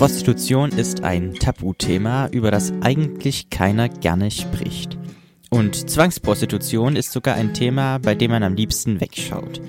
[0.00, 4.96] Prostitution ist ein Tabuthema, über das eigentlich keiner gerne spricht.
[5.50, 9.60] Und Zwangsprostitution ist sogar ein Thema, bei dem man am liebsten wegschaut.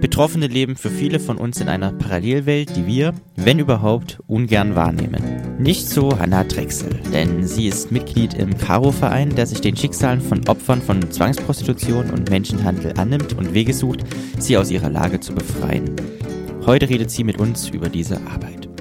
[0.00, 5.58] Betroffene leben für viele von uns in einer Parallelwelt, die wir, wenn überhaupt, ungern wahrnehmen.
[5.58, 10.46] Nicht so Hannah Drechsel, denn sie ist Mitglied im Caro-Verein, der sich den Schicksalen von
[10.46, 14.04] Opfern von Zwangsprostitution und Menschenhandel annimmt und Wege sucht,
[14.38, 15.96] sie aus ihrer Lage zu befreien.
[16.66, 18.71] Heute redet sie mit uns über diese Arbeit.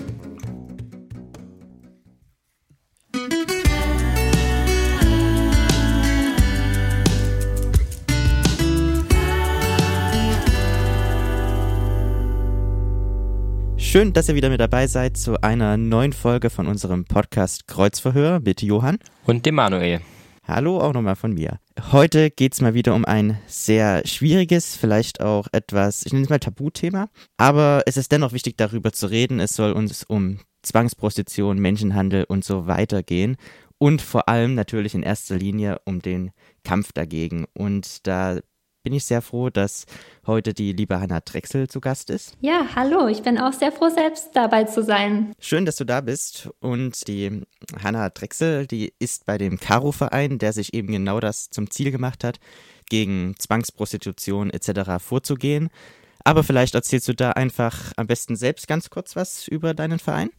[13.92, 18.40] Schön, dass ihr wieder mit dabei seid zu einer neuen Folge von unserem Podcast Kreuzverhör
[18.40, 20.00] mit Johann und dem Manuel.
[20.48, 21.60] Hallo auch nochmal von mir.
[21.92, 26.30] Heute geht es mal wieder um ein sehr schwieriges, vielleicht auch etwas, ich nenne es
[26.30, 29.42] mal Tabuthema, aber es ist dennoch wichtig darüber zu reden.
[29.42, 33.36] Es soll uns um Zwangsprostitution, Menschenhandel und so weiter gehen
[33.78, 36.32] und vor allem natürlich in erster Linie um den
[36.64, 37.46] Kampf dagegen.
[37.54, 38.38] Und da
[38.84, 39.86] bin ich sehr froh, dass
[40.26, 42.36] heute die liebe Hanna Drechsel zu Gast ist.
[42.42, 45.34] Ja, hallo, ich bin auch sehr froh, selbst dabei zu sein.
[45.40, 46.50] Schön, dass du da bist.
[46.60, 47.42] Und die
[47.82, 52.24] Hanna Drechsel, die ist bei dem Caro-Verein, der sich eben genau das zum Ziel gemacht
[52.24, 52.40] hat,
[52.90, 55.04] gegen Zwangsprostitution etc.
[55.04, 55.70] vorzugehen.
[56.24, 60.30] Aber vielleicht erzählst du da einfach am besten selbst ganz kurz was über deinen Verein.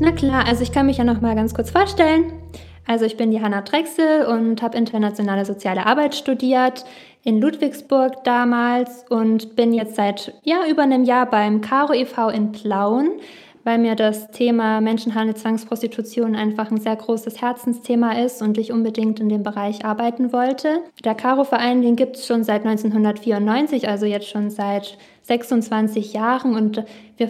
[0.00, 2.32] Na klar, also ich kann mich ja noch mal ganz kurz vorstellen.
[2.86, 6.84] Also ich bin Johanna Drechsel und habe internationale soziale Arbeit studiert
[7.22, 12.28] in Ludwigsburg damals und bin jetzt seit ja, über einem Jahr beim Caro e.V.
[12.28, 13.12] in Plauen,
[13.64, 19.20] weil mir das Thema Menschenhandel, Zwangsprostitution einfach ein sehr großes Herzensthema ist und ich unbedingt
[19.20, 20.80] in dem Bereich arbeiten wollte.
[21.02, 26.84] Der Caro-Verein, den gibt es schon seit 1994, also jetzt schon seit 26 Jahren und
[27.16, 27.28] wir,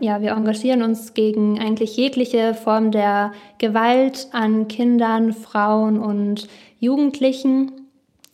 [0.00, 6.48] ja, wir engagieren uns gegen eigentlich jegliche Form der Gewalt an Kindern, Frauen und
[6.80, 7.72] Jugendlichen.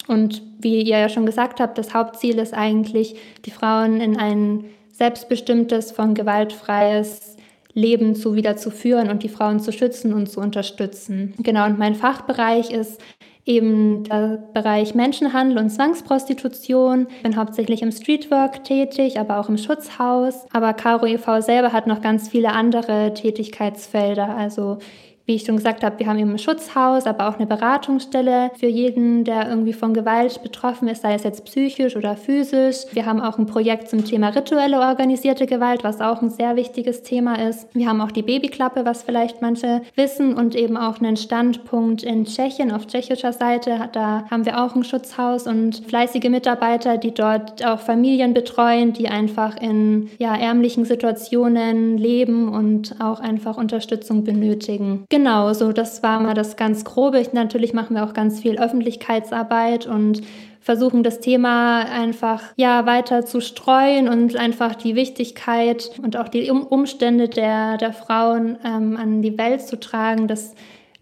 [0.07, 4.65] Und wie ihr ja schon gesagt habt, das Hauptziel ist eigentlich, die Frauen in ein
[4.93, 7.37] selbstbestimmtes, von gewaltfreies
[7.75, 11.35] Leben zu wieder zu führen und die Frauen zu schützen und zu unterstützen.
[11.39, 13.01] Genau, und mein Fachbereich ist
[13.47, 17.07] eben der Bereich Menschenhandel und Zwangsprostitution.
[17.17, 20.47] Ich bin hauptsächlich im Streetwork tätig, aber auch im Schutzhaus.
[20.53, 21.41] Aber Caro e.V.
[21.41, 24.37] selber hat noch ganz viele andere Tätigkeitsfelder.
[24.37, 24.79] Also
[25.27, 28.67] wie ich schon gesagt habe, wir haben eben ein Schutzhaus, aber auch eine Beratungsstelle für
[28.67, 32.79] jeden, der irgendwie von Gewalt betroffen ist, sei es jetzt psychisch oder physisch.
[32.93, 37.03] Wir haben auch ein Projekt zum Thema rituelle organisierte Gewalt, was auch ein sehr wichtiges
[37.03, 37.69] Thema ist.
[37.75, 42.25] Wir haben auch die Babyklappe, was vielleicht manche wissen, und eben auch einen Standpunkt in
[42.25, 43.89] Tschechien auf tschechischer Seite.
[43.93, 49.09] Da haben wir auch ein Schutzhaus und fleißige Mitarbeiter, die dort auch Familien betreuen, die
[49.09, 55.05] einfach in ja, ärmlichen Situationen leben und auch einfach Unterstützung benötigen.
[55.11, 57.21] Genau so das war mal das ganz Grobe.
[57.33, 60.23] Natürlich machen wir auch ganz viel Öffentlichkeitsarbeit und
[60.61, 66.49] versuchen das Thema einfach ja weiter zu streuen und einfach die Wichtigkeit und auch die
[66.51, 70.55] Umstände der, der Frauen ähm, an die Welt zu tragen, dass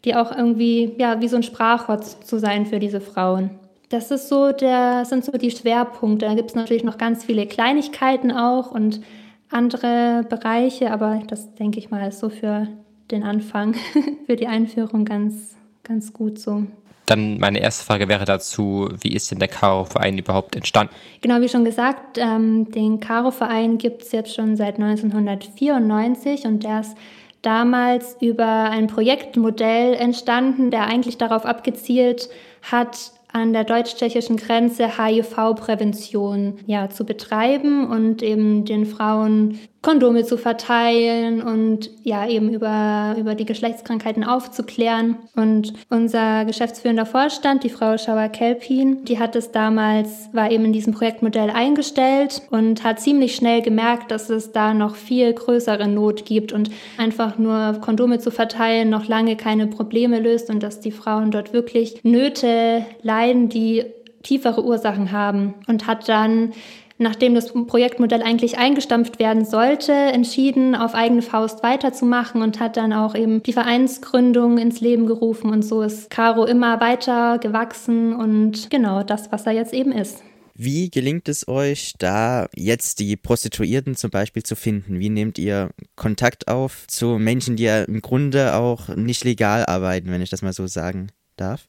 [0.06, 3.50] die auch irgendwie ja wie so ein Sprachwort zu sein für diese Frauen.
[3.90, 6.24] Das ist so der, sind so die Schwerpunkte.
[6.24, 9.02] Da gibt es natürlich noch ganz viele Kleinigkeiten auch und
[9.50, 12.68] andere Bereiche, aber das denke ich mal ist so für
[13.10, 13.74] den Anfang
[14.26, 16.64] für die Einführung ganz, ganz gut so.
[17.06, 20.92] Dann meine erste Frage wäre dazu, wie ist denn der Karo-Verein überhaupt entstanden?
[21.22, 26.80] Genau, wie schon gesagt, ähm, den Karo-Verein gibt es jetzt schon seit 1994 und der
[26.80, 26.96] ist
[27.40, 32.28] damals über ein Projektmodell entstanden, der eigentlich darauf abgezielt
[32.62, 40.36] hat, an der deutsch-tschechischen Grenze HIV-Prävention ja, zu betreiben und eben den Frauen Kondome zu
[40.36, 45.16] verteilen und ja eben über, über die Geschlechtskrankheiten aufzuklären.
[45.36, 50.92] Und unser geschäftsführender Vorstand, die Frau Schauer-Kelpin, die hat es damals, war eben in diesem
[50.92, 56.52] Projektmodell eingestellt und hat ziemlich schnell gemerkt, dass es da noch viel größere Not gibt
[56.52, 61.30] und einfach nur Kondome zu verteilen noch lange keine Probleme löst und dass die Frauen
[61.30, 63.84] dort wirklich Nöte leiden, die
[64.22, 66.52] tiefere Ursachen haben und hat dann
[66.98, 72.92] nachdem das Projektmodell eigentlich eingestampft werden sollte, entschieden, auf eigene Faust weiterzumachen und hat dann
[72.92, 78.70] auch eben die Vereinsgründung ins Leben gerufen und so ist Caro immer weiter gewachsen und
[78.70, 80.22] genau das, was er jetzt eben ist.
[80.60, 84.98] Wie gelingt es euch, da jetzt die Prostituierten zum Beispiel zu finden?
[84.98, 90.10] Wie nehmt ihr Kontakt auf zu Menschen, die ja im Grunde auch nicht legal arbeiten,
[90.10, 91.68] wenn ich das mal so sagen darf?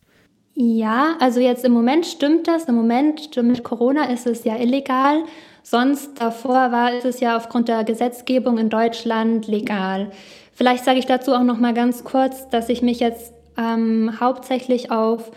[0.62, 2.66] Ja, also jetzt im Moment stimmt das.
[2.66, 5.24] Im Moment mit Corona ist es ja illegal
[5.64, 10.10] Sonst davor war es ja aufgrund der Gesetzgebung in Deutschland legal.
[10.52, 14.90] Vielleicht sage ich dazu auch noch mal ganz kurz, dass ich mich jetzt ähm, hauptsächlich
[14.90, 15.32] auf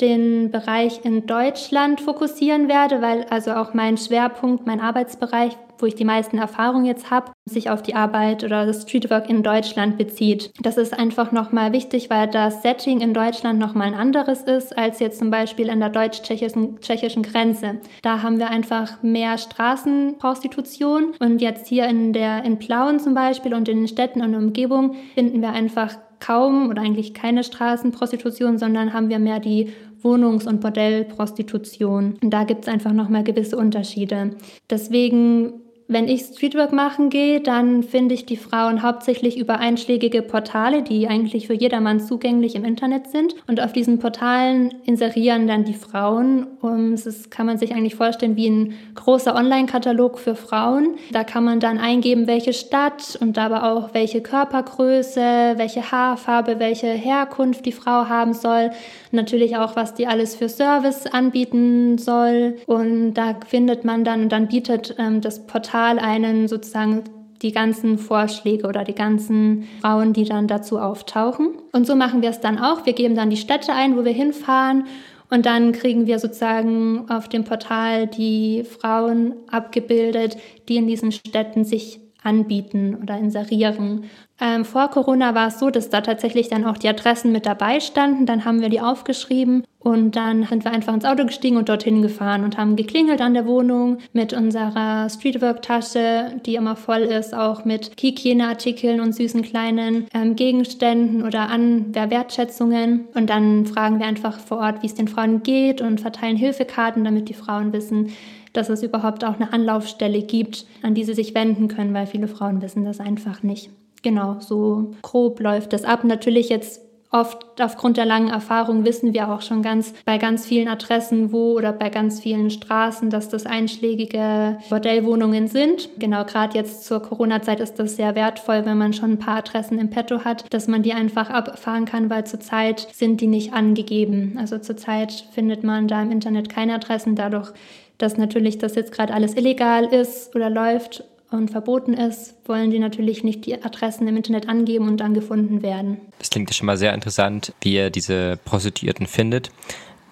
[0.00, 5.94] den Bereich in Deutschland fokussieren werde, weil also auch mein Schwerpunkt, mein Arbeitsbereich, wo ich
[5.94, 10.50] die meisten Erfahrungen jetzt habe, sich auf die Arbeit oder das Streetwork in Deutschland bezieht.
[10.60, 15.00] Das ist einfach nochmal wichtig, weil das Setting in Deutschland nochmal ein anderes ist als
[15.00, 17.78] jetzt zum Beispiel in der deutsch-tschechischen tschechischen Grenze.
[18.02, 23.54] Da haben wir einfach mehr Straßenprostitution und jetzt hier in der in Plauen zum Beispiel
[23.54, 28.92] und in den Städten und Umgebung finden wir einfach kaum oder eigentlich keine Straßenprostitution, sondern
[28.92, 29.72] haben wir mehr die
[30.02, 32.18] Wohnungs- und Bordellprostitution.
[32.22, 34.30] Und da gibt es einfach nochmal gewisse Unterschiede.
[34.70, 40.82] Deswegen wenn ich Streetwork machen gehe, dann finde ich die Frauen hauptsächlich über einschlägige Portale,
[40.82, 43.36] die eigentlich für jedermann zugänglich im Internet sind.
[43.46, 46.48] Und auf diesen Portalen inserieren dann die Frauen.
[46.60, 50.96] Und das kann man sich eigentlich vorstellen wie ein großer Online-Katalog für Frauen.
[51.12, 56.88] Da kann man dann eingeben, welche Stadt und dabei auch welche Körpergröße, welche Haarfarbe, welche
[56.88, 58.70] Herkunft die Frau haben soll.
[59.12, 62.56] Natürlich auch, was die alles für Service anbieten soll.
[62.66, 67.04] Und da findet man dann, und dann bietet ähm, das Portal Portal einen sozusagen
[67.42, 71.50] die ganzen Vorschläge oder die ganzen Frauen, die dann dazu auftauchen.
[71.72, 72.86] Und so machen wir es dann auch.
[72.86, 74.84] Wir geben dann die Städte ein, wo wir hinfahren.
[75.28, 81.64] Und dann kriegen wir sozusagen auf dem Portal die Frauen abgebildet, die in diesen Städten
[81.64, 84.04] sich anbieten oder inserieren.
[84.38, 87.80] Ähm, vor Corona war es so, dass da tatsächlich dann auch die Adressen mit dabei
[87.80, 88.26] standen.
[88.26, 92.02] Dann haben wir die aufgeschrieben und dann sind wir einfach ins Auto gestiegen und dorthin
[92.02, 97.64] gefahren und haben geklingelt an der Wohnung mit unserer Streetwork-Tasche, die immer voll ist, auch
[97.64, 103.08] mit Hygieneartikeln und süßen kleinen ähm, Gegenständen oder Anwertschätzungen.
[103.14, 107.04] Und dann fragen wir einfach vor Ort, wie es den Frauen geht und verteilen Hilfekarten,
[107.04, 108.12] damit die Frauen wissen,
[108.52, 112.28] dass es überhaupt auch eine Anlaufstelle gibt, an die sie sich wenden können, weil viele
[112.28, 113.70] Frauen wissen das einfach nicht.
[114.02, 116.04] Genau, so grob läuft das ab.
[116.04, 120.68] Natürlich jetzt oft aufgrund der langen Erfahrung wissen wir auch schon ganz bei ganz vielen
[120.68, 125.88] Adressen, wo oder bei ganz vielen Straßen, dass das einschlägige Bordellwohnungen sind.
[125.98, 129.78] Genau, gerade jetzt zur Corona-Zeit ist das sehr wertvoll, wenn man schon ein paar Adressen
[129.78, 134.36] im Petto hat, dass man die einfach abfahren kann, weil zurzeit sind die nicht angegeben.
[134.38, 137.52] Also zurzeit findet man da im Internet keine Adressen, dadurch
[137.98, 142.78] dass natürlich das jetzt gerade alles illegal ist oder läuft und verboten ist, wollen die
[142.78, 145.98] natürlich nicht die Adressen im Internet angeben und dann gefunden werden.
[146.18, 149.50] Das klingt ja schon mal sehr interessant, wie ihr diese Prostituierten findet.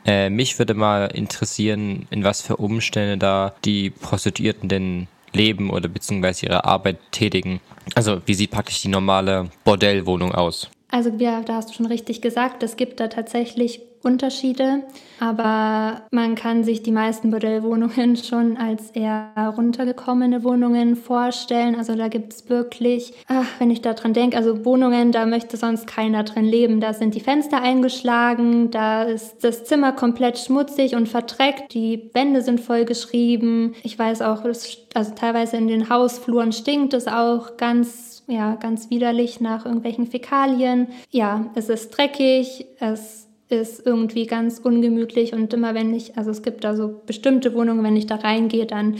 [0.04, 5.88] Äh, mich würde mal interessieren, in was für Umstände da die Prostituierten denn leben oder
[5.88, 7.60] beziehungsweise ihre Arbeit tätigen.
[7.94, 10.70] Also wie sieht praktisch die normale Bordellwohnung aus?
[10.90, 14.82] Also ja, da hast du schon richtig gesagt, es gibt da tatsächlich Unterschiede,
[15.18, 21.74] aber man kann sich die meisten Bordellwohnungen schon als eher runtergekommene Wohnungen vorstellen.
[21.76, 25.86] Also da gibt es wirklich, ach, wenn ich daran denke, also Wohnungen, da möchte sonst
[25.86, 26.80] keiner drin leben.
[26.80, 32.42] Da sind die Fenster eingeschlagen, da ist das Zimmer komplett schmutzig und verdreckt, die Wände
[32.42, 33.74] sind vollgeschrieben.
[33.82, 39.40] Ich weiß auch, also teilweise in den Hausfluren stinkt es auch ganz ja, ganz widerlich
[39.40, 40.88] nach irgendwelchen Fäkalien.
[41.10, 43.28] Ja, es ist dreckig, es
[43.60, 47.84] ist irgendwie ganz ungemütlich und immer wenn ich, also es gibt da so bestimmte Wohnungen,
[47.84, 48.96] wenn ich da reingehe, dann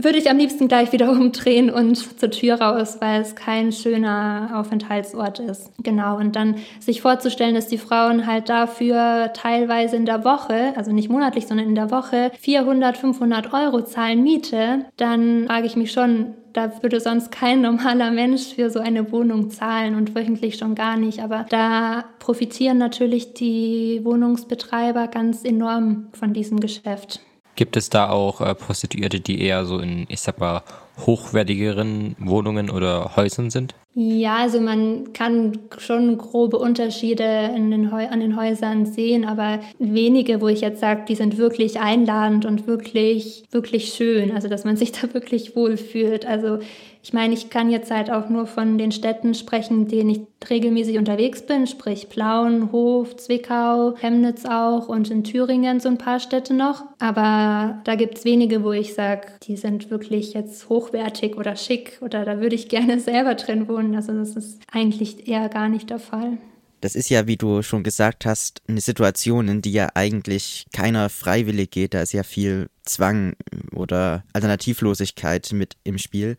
[0.00, 4.52] würde ich am liebsten gleich wieder umdrehen und zur Tür raus, weil es kein schöner
[4.54, 5.72] Aufenthaltsort ist.
[5.82, 6.16] Genau.
[6.16, 11.10] Und dann sich vorzustellen, dass die Frauen halt dafür teilweise in der Woche, also nicht
[11.10, 16.34] monatlich, sondern in der Woche 400, 500 Euro zahlen Miete, dann frage ich mich schon,
[16.52, 20.96] da würde sonst kein normaler Mensch für so eine Wohnung zahlen und wöchentlich schon gar
[20.96, 21.20] nicht.
[21.20, 27.20] Aber da profitieren natürlich die Wohnungsbetreiber ganz enorm von diesem Geschäft.
[27.56, 30.62] Gibt es da auch äh, Prostituierte, die eher so in, ich sag mal,
[31.06, 33.74] hochwertigeren Wohnungen oder Häusern sind?
[33.94, 37.24] Ja, also man kann schon grobe Unterschiede
[37.70, 42.44] den an den Häusern sehen, aber wenige, wo ich jetzt sage, die sind wirklich einladend
[42.44, 44.30] und wirklich, wirklich schön.
[44.30, 46.26] Also dass man sich da wirklich wohlfühlt.
[46.26, 46.60] Also
[47.02, 50.98] ich meine, ich kann jetzt halt auch nur von den Städten sprechen, denen ich regelmäßig
[50.98, 56.54] unterwegs bin, sprich Plauen, Hof, Zwickau, Chemnitz auch und in Thüringen so ein paar Städte
[56.54, 56.84] noch.
[56.98, 61.98] Aber da gibt es wenige, wo ich sage, die sind wirklich jetzt hochwertig oder schick
[62.00, 63.94] oder da würde ich gerne selber drin wohnen.
[63.94, 66.38] Also das ist eigentlich eher gar nicht der Fall.
[66.80, 71.08] Das ist ja, wie du schon gesagt hast, eine Situation, in die ja eigentlich keiner
[71.08, 71.94] freiwillig geht.
[71.94, 73.34] Da ist ja viel Zwang
[73.72, 76.36] oder Alternativlosigkeit mit im Spiel.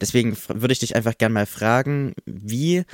[0.00, 2.84] Deswegen würde ich dich einfach gerne mal fragen, wie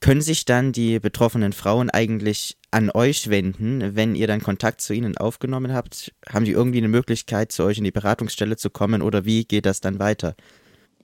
[0.00, 4.92] können sich dann die betroffenen Frauen eigentlich an euch wenden, wenn ihr dann Kontakt zu
[4.92, 6.12] ihnen aufgenommen habt?
[6.28, 9.64] Haben die irgendwie eine Möglichkeit, zu euch in die Beratungsstelle zu kommen oder wie geht
[9.64, 10.34] das dann weiter?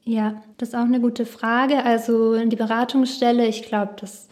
[0.02, 1.84] Ja, das ist auch eine gute Frage.
[1.84, 4.28] Also in die Beratungsstelle, ich glaube, das,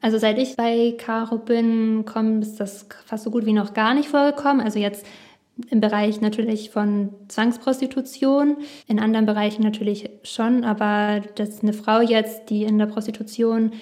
[0.00, 3.94] also seit ich bei Caro bin, kommt ist das fast so gut wie noch gar
[3.94, 4.60] nicht vorgekommen.
[4.60, 5.04] Also jetzt
[5.70, 8.56] im Bereich natürlich von Zwangsprostitution,
[8.86, 13.72] in anderen Bereichen natürlich schon, aber dass eine Frau jetzt, die in der Prostitution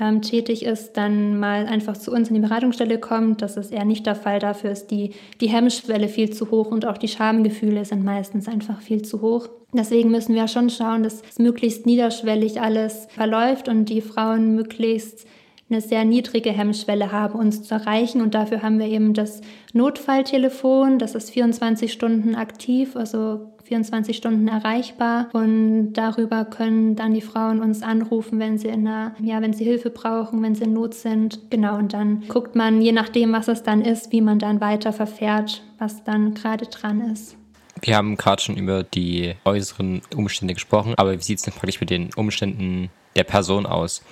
[0.00, 3.42] ähm, tätig ist, dann mal einfach zu uns in die Beratungsstelle kommt.
[3.42, 4.38] Das ist eher nicht der Fall.
[4.38, 8.80] Dafür ist die, die Hemmschwelle viel zu hoch und auch die Schamgefühle sind meistens einfach
[8.80, 9.48] viel zu hoch.
[9.72, 15.26] Deswegen müssen wir schon schauen, dass möglichst niederschwellig alles verläuft und die Frauen möglichst
[15.72, 18.20] eine sehr niedrige Hemmschwelle haben, uns zu erreichen.
[18.20, 19.40] Und dafür haben wir eben das
[19.72, 27.22] Notfalltelefon, das ist 24 Stunden aktiv, also 24 Stunden erreichbar und darüber können dann die
[27.22, 30.74] Frauen uns anrufen, wenn sie in einer, ja, wenn sie Hilfe brauchen, wenn sie in
[30.74, 31.38] Not sind.
[31.48, 34.92] Genau, und dann guckt man, je nachdem, was es dann ist, wie man dann weiter
[34.92, 37.36] verfährt, was dann gerade dran ist.
[37.80, 41.80] Wir haben gerade schon über die äußeren Umstände gesprochen, aber wie sieht es denn praktisch
[41.80, 44.02] mit den Umständen der Person aus?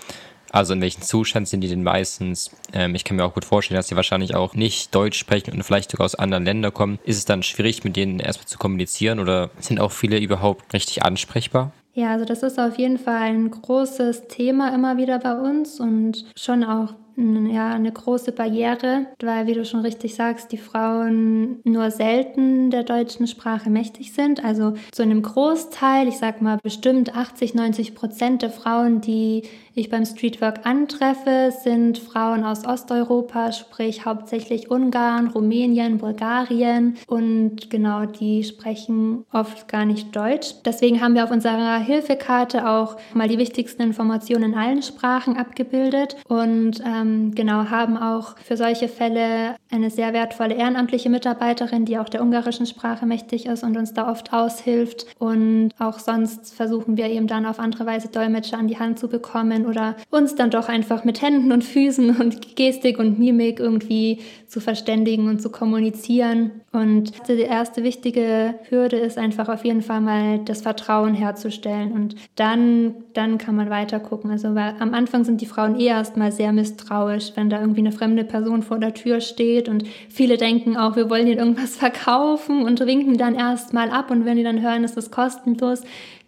[0.51, 2.51] Also in welchem Zustand sind die denn meistens?
[2.73, 5.63] Ähm, ich kann mir auch gut vorstellen, dass sie wahrscheinlich auch nicht Deutsch sprechen und
[5.63, 6.99] vielleicht sogar aus anderen Ländern kommen.
[7.05, 11.05] Ist es dann schwierig, mit denen erstmal zu kommunizieren oder sind auch viele überhaupt richtig
[11.05, 11.73] ansprechbar?
[11.95, 16.25] Ja, also das ist auf jeden Fall ein großes Thema immer wieder bei uns und
[16.37, 21.91] schon auch ja, eine große Barriere, weil, wie du schon richtig sagst, die Frauen nur
[21.91, 24.45] selten der deutschen Sprache mächtig sind.
[24.45, 29.43] Also zu einem Großteil, ich sag mal bestimmt 80, 90 Prozent der Frauen, die
[29.75, 38.05] ich beim Streetwork antreffe, sind Frauen aus Osteuropa, sprich hauptsächlich Ungarn, Rumänien, Bulgarien und genau,
[38.07, 40.55] die sprechen oft gar nicht Deutsch.
[40.65, 46.17] Deswegen haben wir auf unserer Hilfekarte auch mal die wichtigsten Informationen in allen Sprachen abgebildet
[46.29, 52.09] und ähm, genau haben auch für solche Fälle eine sehr wertvolle ehrenamtliche Mitarbeiterin, die auch
[52.09, 57.07] der ungarischen Sprache mächtig ist und uns da oft aushilft und auch sonst versuchen wir
[57.07, 60.69] eben dann auf andere Weise Dolmetscher an die Hand zu bekommen oder uns dann doch
[60.69, 66.51] einfach mit Händen und Füßen und Gestik und Mimik irgendwie zu verständigen und zu kommunizieren.
[66.73, 72.17] Und die erste wichtige Hürde ist einfach auf jeden Fall mal das Vertrauen herzustellen und
[72.37, 74.31] dann, dann kann man weiter gucken.
[74.31, 78.25] Also am Anfang sind die Frauen eh erstmal sehr misstrauisch, wenn da irgendwie eine fremde
[78.25, 82.81] Person vor der Tür steht und viele denken auch, wir wollen ihnen irgendwas verkaufen und
[82.81, 85.83] winken dann erstmal ab und wenn die dann hören, ist es kostenlos,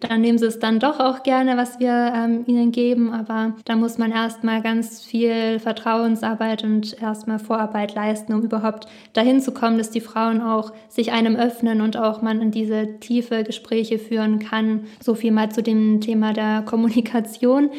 [0.09, 3.13] dann nehmen sie es dann doch auch gerne, was wir ähm, ihnen geben.
[3.13, 9.39] Aber da muss man erstmal ganz viel Vertrauensarbeit und erstmal Vorarbeit leisten, um überhaupt dahin
[9.39, 13.43] zu kommen, dass die Frauen auch sich einem öffnen und auch man in diese tiefe
[13.43, 14.85] Gespräche führen kann.
[15.01, 17.69] So viel mal zu dem Thema der Kommunikation.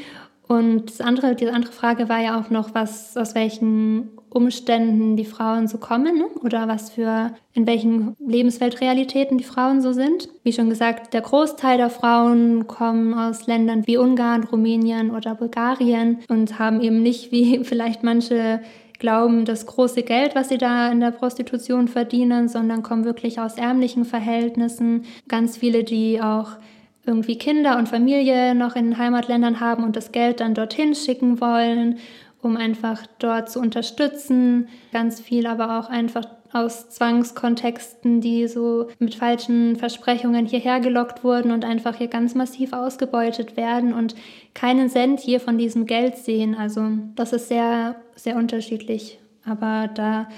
[0.47, 5.25] Und das andere, die andere Frage war ja auch noch, was, aus welchen Umständen die
[5.25, 6.27] Frauen so kommen ne?
[6.43, 10.29] oder was für, in welchen Lebensweltrealitäten die Frauen so sind.
[10.43, 16.19] Wie schon gesagt, der Großteil der Frauen kommen aus Ländern wie Ungarn, Rumänien oder Bulgarien
[16.29, 18.61] und haben eben nicht, wie vielleicht manche
[18.99, 23.55] glauben, das große Geld, was sie da in der Prostitution verdienen, sondern kommen wirklich aus
[23.57, 25.05] ärmlichen Verhältnissen.
[25.29, 26.57] Ganz viele, die auch
[27.07, 31.99] irgendwie Kinder und Familie noch in Heimatländern haben und das Geld dann dorthin schicken wollen
[32.45, 34.69] um einfach dort zu unterstützen.
[34.93, 41.51] Ganz viel aber auch einfach aus Zwangskontexten, die so mit falschen Versprechungen hierher gelockt wurden
[41.51, 44.15] und einfach hier ganz massiv ausgebeutet werden und
[44.53, 46.55] keinen Cent hier von diesem Geld sehen.
[46.55, 49.19] Also das ist sehr, sehr unterschiedlich.
[49.45, 50.29] Aber da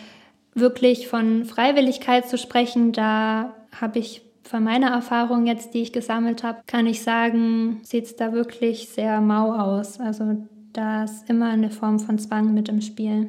[0.54, 6.42] wirklich von Freiwilligkeit zu sprechen, da habe ich von meiner Erfahrung jetzt, die ich gesammelt
[6.42, 10.00] habe, kann ich sagen, sieht es da wirklich sehr mau aus.
[10.00, 10.36] Also
[10.72, 13.28] da ist immer eine Form von Zwang mit im Spiel.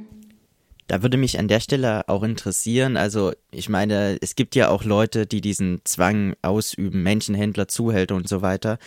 [0.87, 4.85] Da würde mich an der Stelle auch interessieren, also ich meine, es gibt ja auch
[4.85, 8.77] Leute, die diesen Zwang ausüben, Menschenhändler, Zuhälter und so weiter.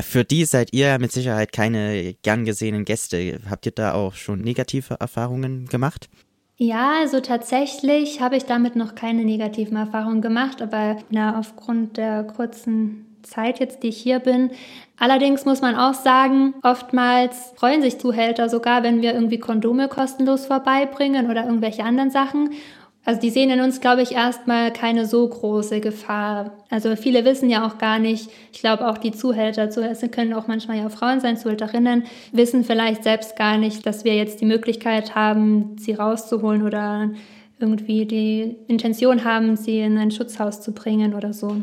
[0.00, 3.40] Für die seid ihr mit Sicherheit keine gern gesehenen Gäste.
[3.50, 6.08] Habt ihr da auch schon negative Erfahrungen gemacht?
[6.60, 12.24] Ja, also tatsächlich habe ich damit noch keine negativen Erfahrungen gemacht, aber na, aufgrund der
[12.24, 14.50] kurzen Zeit jetzt, die ich hier bin.
[14.98, 20.46] Allerdings muss man auch sagen, oftmals freuen sich Zuhälter sogar, wenn wir irgendwie Kondome kostenlos
[20.46, 22.50] vorbeibringen oder irgendwelche anderen Sachen.
[23.04, 26.52] Also die sehen in uns, glaube ich, erstmal keine so große Gefahr.
[26.68, 30.46] Also viele wissen ja auch gar nicht, ich glaube auch die Zuhälter, Zuhälter können auch
[30.46, 35.14] manchmal ja Frauen sein, Zuhälterinnen, wissen vielleicht selbst gar nicht, dass wir jetzt die Möglichkeit
[35.14, 37.10] haben, sie rauszuholen oder
[37.58, 41.56] irgendwie die Intention haben, sie in ein Schutzhaus zu bringen oder so.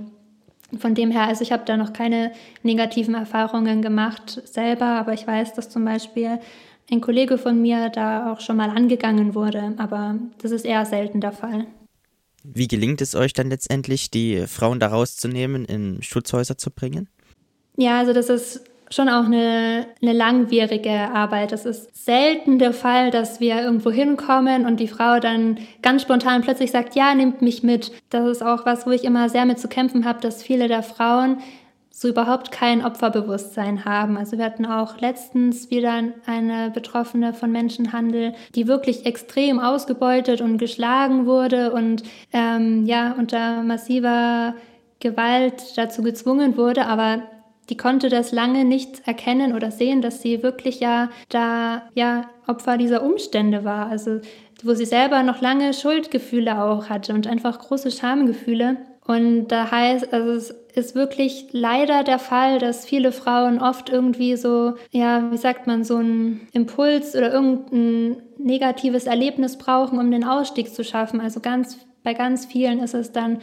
[0.80, 2.32] Von dem her, also ich habe da noch keine
[2.64, 6.40] negativen Erfahrungen gemacht selber, aber ich weiß, dass zum Beispiel
[6.92, 11.22] ein Kollege von mir da auch schon mal angegangen wurde, aber das ist eher selten
[11.22, 11.66] der Fall.
[12.44, 17.10] Wie gelingt es euch dann letztendlich, die Frauen da rauszunehmen, in Schutzhäuser zu bringen?
[17.76, 18.62] Ja, also das ist
[18.92, 21.52] schon auch eine, eine langwierige Arbeit.
[21.52, 26.42] Es ist selten der Fall, dass wir irgendwo hinkommen und die Frau dann ganz spontan
[26.42, 27.92] plötzlich sagt, ja, nimmt mich mit.
[28.10, 30.84] Das ist auch was, wo ich immer sehr mit zu kämpfen habe, dass viele der
[30.84, 31.40] Frauen
[31.98, 34.18] so überhaupt kein Opferbewusstsein haben.
[34.18, 40.58] Also wir hatten auch letztens wieder eine Betroffene von Menschenhandel, die wirklich extrem ausgebeutet und
[40.58, 44.56] geschlagen wurde und ähm, ja unter massiver
[45.00, 47.22] Gewalt dazu gezwungen wurde, aber
[47.70, 52.78] die konnte das lange nicht erkennen oder sehen, dass sie wirklich ja da ja Opfer
[52.78, 53.88] dieser Umstände war.
[53.88, 54.20] Also
[54.64, 58.78] wo sie selber noch lange Schuldgefühle auch hatte und einfach große Schamgefühle.
[59.06, 64.36] Und da heißt, also es ist wirklich leider der Fall, dass viele Frauen oft irgendwie
[64.36, 70.24] so, ja, wie sagt man, so einen Impuls oder irgendein negatives Erlebnis brauchen, um den
[70.24, 71.22] Ausstieg zu schaffen.
[71.22, 73.40] Also ganz, bei ganz vielen ist es dann,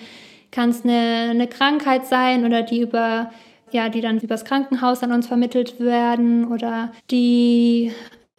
[0.51, 3.31] kann es eine, eine Krankheit sein oder die über
[3.73, 7.93] ja, die dann übers Krankenhaus an uns vermittelt werden oder die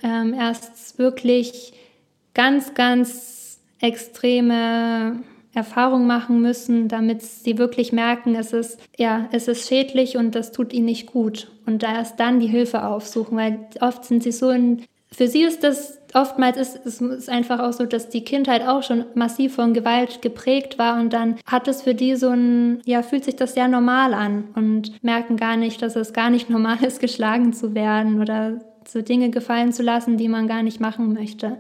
[0.04, 1.74] ähm, erst wirklich
[2.34, 5.24] ganz, ganz extreme
[5.54, 10.52] Erfahrungen machen müssen, damit sie wirklich merken, es ist, ja, es ist schädlich und das
[10.52, 11.52] tut ihnen nicht gut.
[11.66, 15.44] Und da erst dann die Hilfe aufsuchen, weil oft sind sie so in, für sie
[15.44, 19.74] ist das oftmals ist es einfach auch so, dass die Kindheit auch schon massiv von
[19.74, 23.54] Gewalt geprägt war und dann hat es für die so ein, ja, fühlt sich das
[23.54, 27.76] sehr normal an und merken gar nicht, dass es gar nicht normal ist, geschlagen zu
[27.76, 31.58] werden oder so Dinge gefallen zu lassen, die man gar nicht machen möchte.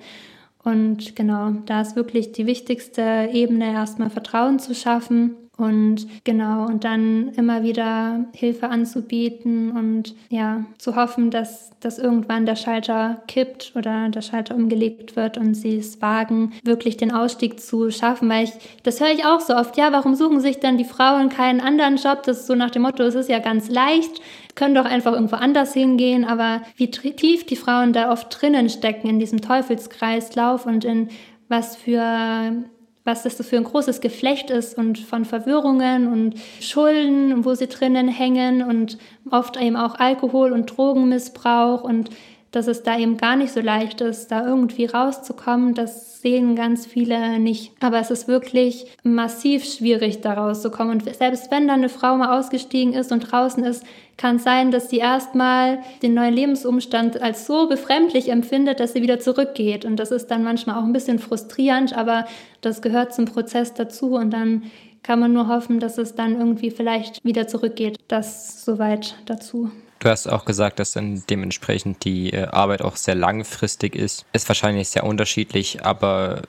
[0.63, 6.83] Und genau, da ist wirklich die wichtigste Ebene, erstmal Vertrauen zu schaffen und genau, und
[6.83, 13.73] dann immer wieder Hilfe anzubieten und ja, zu hoffen, dass, dass irgendwann der Schalter kippt
[13.75, 18.29] oder der Schalter umgelegt wird und sie es wagen, wirklich den Ausstieg zu schaffen.
[18.29, 21.29] Weil ich, das höre ich auch so oft, ja, warum suchen sich dann die Frauen
[21.29, 22.23] keinen anderen Job?
[22.23, 24.21] Das ist so nach dem Motto, es ist ja ganz leicht,
[24.55, 29.07] können doch einfach irgendwo anders hingehen, aber wie tief die Frauen da oft drinnen stecken
[29.07, 31.09] in diesem Teufelskreislauf und in
[31.47, 32.63] was für
[33.05, 37.67] was das so für ein großes Geflecht ist und von Verwirrungen und Schulden, wo sie
[37.67, 38.97] drinnen hängen und
[39.29, 42.09] oft eben auch Alkohol- und Drogenmissbrauch und
[42.53, 46.85] dass es da eben gar nicht so leicht ist, da irgendwie rauszukommen, das sehen ganz
[46.85, 47.73] viele nicht.
[47.81, 50.93] Aber es ist wirklich massiv schwierig, da rauszukommen.
[50.93, 53.83] Und selbst wenn dann eine Frau mal ausgestiegen ist und draußen ist,
[54.17, 59.01] kann es sein, dass sie erstmal den neuen Lebensumstand als so befremdlich empfindet, dass sie
[59.01, 59.83] wieder zurückgeht.
[59.83, 62.25] Und das ist dann manchmal auch ein bisschen frustrierend, aber
[62.61, 64.63] das gehört zum Prozess dazu und dann
[65.01, 67.97] kann man nur hoffen, dass es dann irgendwie vielleicht wieder zurückgeht.
[68.07, 69.71] Das soweit dazu.
[70.03, 74.25] Du hast auch gesagt, dass dann dementsprechend die äh, Arbeit auch sehr langfristig ist.
[74.33, 76.41] Ist wahrscheinlich sehr unterschiedlich, aber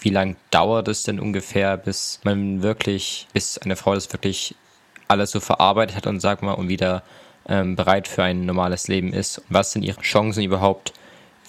[0.00, 4.54] wie lange dauert es denn ungefähr, bis man wirklich, bis eine Frau das wirklich
[5.08, 7.02] alles so verarbeitet hat und sag mal und wieder
[7.48, 9.38] ähm, bereit für ein normales Leben ist?
[9.38, 10.92] Und was sind ihre Chancen überhaupt,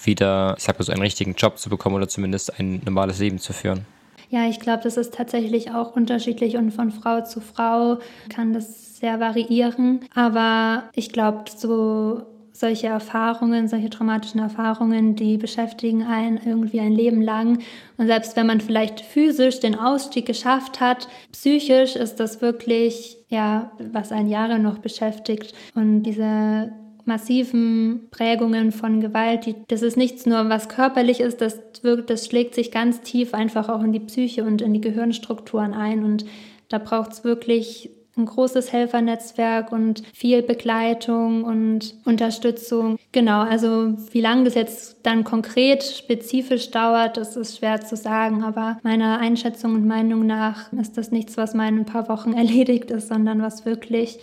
[0.02, 3.38] wieder, ich sag mal so, einen richtigen Job zu bekommen oder zumindest ein normales Leben
[3.38, 3.86] zu führen?
[4.30, 8.91] Ja, ich glaube, das ist tatsächlich auch unterschiedlich und von Frau zu Frau kann das
[9.02, 10.00] sehr variieren.
[10.14, 17.20] Aber ich glaube, so solche Erfahrungen, solche traumatischen Erfahrungen, die beschäftigen einen irgendwie ein Leben
[17.20, 17.58] lang.
[17.96, 23.72] Und selbst wenn man vielleicht physisch den Ausstieg geschafft hat, psychisch ist das wirklich, ja,
[23.78, 25.52] was einen Jahre noch beschäftigt.
[25.74, 26.72] Und diese
[27.04, 29.46] massiven Prägungen von Gewalt.
[29.46, 33.34] Die, das ist nichts nur, was körperlich ist, das, wirkt, das schlägt sich ganz tief
[33.34, 36.04] einfach auch in die Psyche und in die Gehirnstrukturen ein.
[36.04, 36.24] Und
[36.68, 42.98] da braucht es wirklich ein großes Helfernetzwerk und viel Begleitung und Unterstützung.
[43.12, 48.42] Genau, also wie lange das jetzt dann konkret spezifisch dauert, das ist schwer zu sagen,
[48.42, 52.32] aber meiner Einschätzung und Meinung nach ist das nichts, was mal in ein paar Wochen
[52.34, 54.18] erledigt ist, sondern was wirklich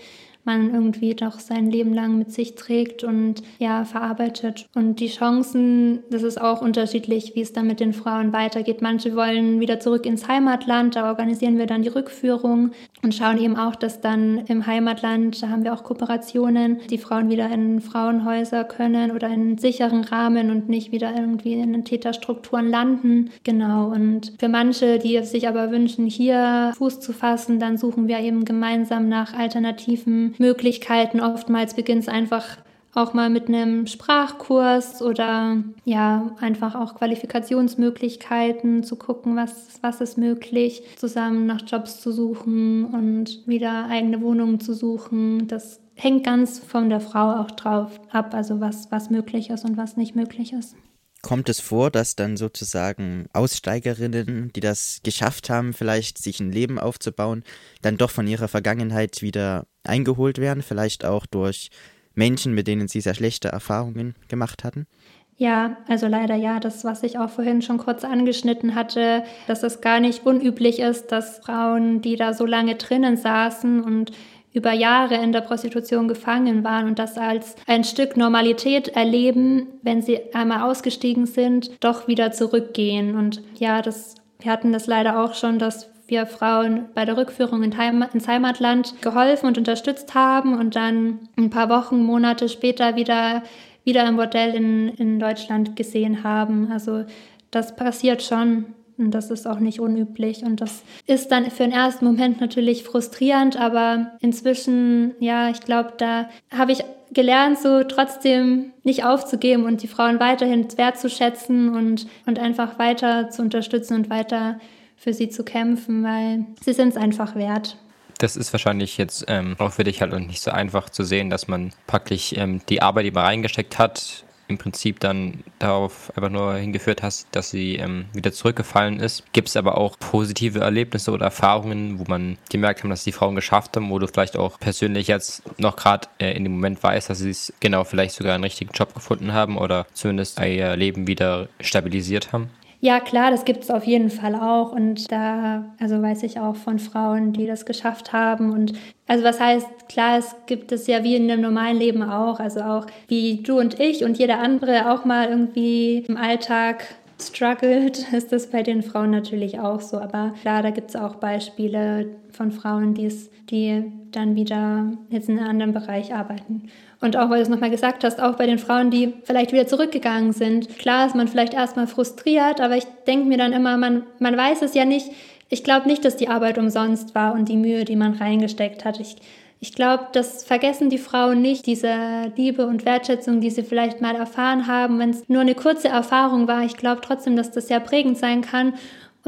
[0.50, 4.68] man irgendwie doch sein Leben lang mit sich trägt und ja, verarbeitet.
[4.74, 8.82] Und die Chancen, das ist auch unterschiedlich, wie es dann mit den Frauen weitergeht.
[8.82, 12.72] Manche wollen wieder zurück ins Heimatland, da organisieren wir dann die Rückführung
[13.04, 17.30] und schauen eben auch, dass dann im Heimatland, da haben wir auch Kooperationen, die Frauen
[17.30, 21.86] wieder in Frauenhäuser können oder in einen sicheren Rahmen und nicht wieder irgendwie in den
[21.86, 23.30] Täterstrukturen landen.
[23.44, 23.88] Genau.
[23.88, 28.46] Und für manche, die sich aber wünschen, hier Fuß zu fassen, dann suchen wir eben
[28.46, 31.22] gemeinsam nach alternativen Möglichkeiten.
[31.22, 32.58] Oftmals beginnt es einfach
[32.96, 40.18] auch mal mit einem Sprachkurs oder ja, einfach auch Qualifikationsmöglichkeiten zu gucken, was, was ist
[40.18, 45.48] möglich, zusammen nach Jobs zu suchen und wieder eigene Wohnungen zu suchen.
[45.48, 49.78] Das hängt ganz von der Frau auch drauf ab, also was, was möglich ist und
[49.78, 50.76] was nicht möglich ist.
[51.22, 56.80] Kommt es vor, dass dann sozusagen Aussteigerinnen, die das geschafft haben, vielleicht sich ein Leben
[56.80, 57.44] aufzubauen,
[57.82, 61.72] dann doch von ihrer Vergangenheit wieder eingeholt werden, vielleicht auch durch
[62.16, 64.88] Menschen, mit denen sie sehr schlechte Erfahrungen gemacht hatten?
[65.36, 69.80] Ja, also leider ja, das, was ich auch vorhin schon kurz angeschnitten hatte, dass es
[69.80, 74.12] gar nicht unüblich ist, dass Frauen, die da so lange drinnen saßen und
[74.54, 80.02] über Jahre in der Prostitution gefangen waren und das als ein Stück Normalität erleben, wenn
[80.02, 83.16] sie einmal ausgestiegen sind, doch wieder zurückgehen.
[83.16, 87.62] Und ja, das, wir hatten das leider auch schon, dass wir Frauen bei der Rückführung
[87.62, 92.96] in Heim ins Heimatland geholfen und unterstützt haben und dann ein paar Wochen, Monate später
[92.96, 93.44] wieder,
[93.84, 96.72] wieder im Bordell in, in Deutschland gesehen haben.
[96.72, 97.06] Also
[97.52, 98.66] das passiert schon.
[99.00, 100.44] Und das ist auch nicht unüblich.
[100.44, 105.94] Und das ist dann für den ersten Moment natürlich frustrierend, aber inzwischen, ja, ich glaube,
[105.98, 112.40] da habe ich gelernt, so trotzdem nicht aufzugeben und die Frauen weiterhin wertzuschätzen und, und
[112.40, 114.60] einfach weiter zu unterstützen und weiter
[114.96, 117.78] für sie zu kämpfen, weil sie sind es einfach wert.
[118.20, 121.48] Das ist wahrscheinlich jetzt ähm, auch für dich halt nicht so einfach zu sehen, dass
[121.48, 126.56] man praktisch ähm, die Arbeit, die man reingesteckt hat, im Prinzip dann darauf einfach nur
[126.56, 129.24] hingeführt hast, dass sie ähm, wieder zurückgefallen ist.
[129.32, 133.36] Gibt es aber auch positive Erlebnisse oder Erfahrungen, wo man gemerkt haben, dass die Frauen
[133.36, 137.10] geschafft haben, wo du vielleicht auch persönlich jetzt noch gerade äh, in dem Moment weißt,
[137.10, 141.08] dass sie es genau vielleicht sogar einen richtigen Job gefunden haben oder zumindest ihr Leben
[141.08, 142.50] wieder stabilisiert haben?
[142.82, 144.72] Ja, klar, das gibt es auf jeden Fall auch.
[144.72, 148.52] Und da, also weiß ich auch von Frauen, die das geschafft haben.
[148.52, 148.74] Und
[149.06, 152.40] also was heißt, klar, es gibt es ja wie in einem normalen Leben auch.
[152.40, 156.86] Also auch wie du und ich und jeder andere auch mal irgendwie im Alltag
[157.22, 160.00] struggelt, ist das bei den Frauen natürlich auch so.
[160.00, 165.50] Aber klar, da gibt es auch Beispiele von Frauen, die dann wieder jetzt in einem
[165.50, 166.70] anderen Bereich arbeiten.
[167.02, 169.68] Und auch, weil du es nochmal gesagt hast, auch bei den Frauen, die vielleicht wieder
[169.68, 170.78] zurückgegangen sind.
[170.78, 174.62] Klar ist man vielleicht erstmal frustriert, aber ich denke mir dann immer, man, man weiß
[174.64, 175.10] es ja nicht.
[175.48, 179.00] Ich glaube nicht, dass die Arbeit umsonst war und die Mühe, die man reingesteckt hat.
[179.00, 179.16] Ich,
[179.62, 184.16] ich glaube, das vergessen die Frauen nicht, diese Liebe und Wertschätzung, die sie vielleicht mal
[184.16, 186.66] erfahren haben, wenn es nur eine kurze Erfahrung war.
[186.66, 188.74] Ich glaube trotzdem, dass das sehr prägend sein kann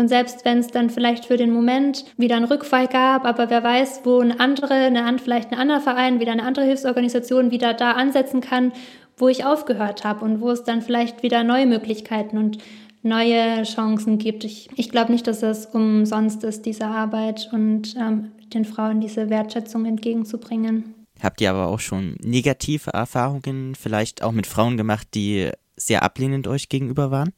[0.01, 3.63] und selbst wenn es dann vielleicht für den Moment wieder einen Rückfall gab, aber wer
[3.63, 7.91] weiß, wo eine andere, eine, vielleicht ein anderer Verein, wieder eine andere Hilfsorganisation wieder da
[7.91, 8.73] ansetzen kann,
[9.15, 12.57] wo ich aufgehört habe und wo es dann vielleicht wieder neue Möglichkeiten und
[13.03, 14.43] neue Chancen gibt.
[14.43, 19.29] Ich, ich glaube nicht, dass es umsonst ist, diese Arbeit und ähm, den Frauen diese
[19.29, 20.95] Wertschätzung entgegenzubringen.
[21.21, 26.47] Habt ihr aber auch schon negative Erfahrungen vielleicht auch mit Frauen gemacht, die sehr ablehnend
[26.47, 27.33] euch gegenüber waren?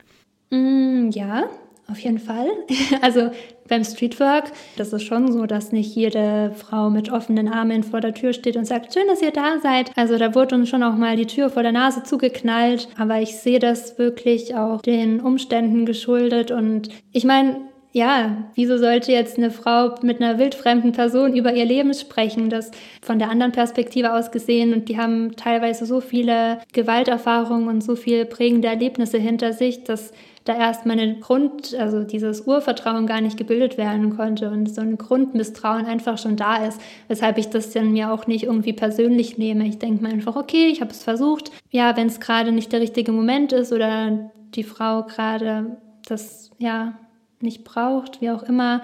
[0.49, 1.49] Mm, ja,
[1.89, 2.47] auf jeden Fall.
[3.01, 3.31] Also
[3.67, 8.13] beim Streetwork, das ist schon so, dass nicht jede Frau mit offenen Armen vor der
[8.13, 9.91] Tür steht und sagt, schön, dass ihr da seid.
[9.95, 12.87] Also da wurde uns schon auch mal die Tür vor der Nase zugeknallt.
[12.97, 16.51] Aber ich sehe das wirklich auch den Umständen geschuldet.
[16.51, 17.61] Und ich meine,
[17.93, 22.49] ja, wieso sollte jetzt eine Frau mit einer wildfremden Person über ihr Leben sprechen?
[22.49, 27.83] Das von der anderen Perspektive aus gesehen und die haben teilweise so viele Gewalterfahrungen und
[27.83, 30.11] so viele prägende Erlebnisse hinter sich, dass
[30.43, 34.97] da erst meine Grund, also dieses Urvertrauen gar nicht gebildet werden konnte und so ein
[34.97, 39.65] Grundmisstrauen einfach schon da ist, weshalb ich das dann mir auch nicht irgendwie persönlich nehme.
[39.65, 41.51] Ich denke mir einfach, okay, ich habe es versucht.
[41.71, 46.93] Ja, wenn es gerade nicht der richtige Moment ist oder die Frau gerade das ja
[47.39, 48.81] nicht braucht, wie auch immer,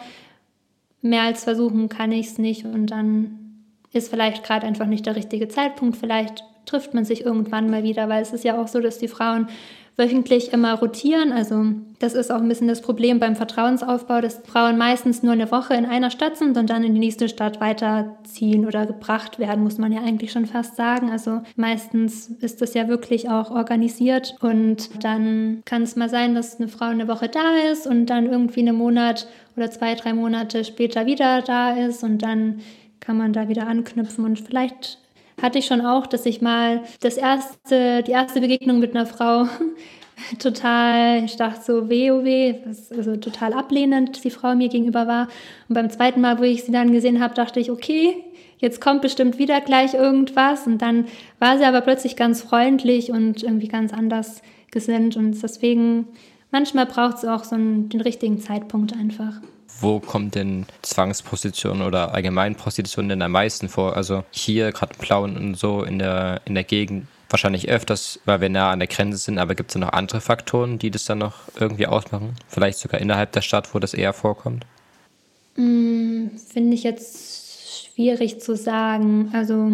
[1.02, 3.40] mehr als versuchen kann ich es nicht und dann
[3.92, 5.98] ist vielleicht gerade einfach nicht der richtige Zeitpunkt.
[5.98, 9.08] Vielleicht trifft man sich irgendwann mal wieder, weil es ist ja auch so, dass die
[9.08, 9.48] Frauen
[10.00, 11.32] wöchentlich immer rotieren.
[11.32, 11.66] Also
[12.00, 15.76] das ist auch ein bisschen das Problem beim Vertrauensaufbau, dass Frauen meistens nur eine Woche
[15.76, 19.78] in einer Stadt sind und dann in die nächste Stadt weiterziehen oder gebracht werden, muss
[19.78, 21.12] man ja eigentlich schon fast sagen.
[21.12, 26.60] Also meistens ist das ja wirklich auch organisiert und dann kann es mal sein, dass
[26.60, 30.64] eine Frau eine Woche da ist und dann irgendwie einen Monat oder zwei, drei Monate
[30.64, 32.62] später wieder da ist und dann
[33.02, 35.00] kann man da wieder anknüpfen und vielleicht
[35.42, 39.48] hatte ich schon auch, dass ich mal das erste, die erste Begegnung mit einer Frau
[40.40, 42.56] total, ich dachte so, weh, oh weh,
[42.96, 45.28] also total ablehnend die Frau mir gegenüber war.
[45.68, 48.16] Und beim zweiten Mal, wo ich sie dann gesehen habe, dachte ich, okay,
[48.58, 50.68] jetzt kommt bestimmt wieder gleich irgendwas.
[50.68, 51.06] Und dann
[51.40, 55.16] war sie aber plötzlich ganz freundlich und irgendwie ganz anders gesinnt.
[55.16, 56.08] Und deswegen,
[56.52, 59.42] manchmal braucht es auch so einen, den richtigen Zeitpunkt einfach
[59.82, 63.96] wo kommt denn Zwangsprostitution oder allgemein Prostitution denn am meisten vor?
[63.96, 68.42] Also hier, gerade in Plauen und so in der, in der Gegend, wahrscheinlich öfters, weil
[68.42, 71.06] wir nah an der Grenze sind, aber gibt es da noch andere Faktoren, die das
[71.06, 72.36] dann noch irgendwie ausmachen?
[72.48, 74.66] Vielleicht sogar innerhalb der Stadt, wo das eher vorkommt?
[75.56, 79.30] Hm, Finde ich jetzt schwierig zu sagen.
[79.34, 79.72] Also